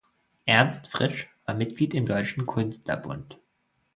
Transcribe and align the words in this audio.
Ernst 0.47 0.87
Fritsch 0.87 1.29
war 1.45 1.53
Mitglied 1.53 1.93
im 1.93 2.07
Deutschen 2.07 2.47
Künstlerbund. 2.47 3.37